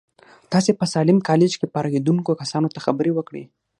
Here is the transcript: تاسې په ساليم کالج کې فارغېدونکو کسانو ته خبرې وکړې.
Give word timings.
تاسې 0.51 0.71
په 0.79 0.85
ساليم 0.93 1.19
کالج 1.29 1.51
کې 1.59 1.71
فارغېدونکو 1.73 2.31
کسانو 2.41 2.67
ته 2.73 2.79
خبرې 2.85 3.11
وکړې. 3.13 3.43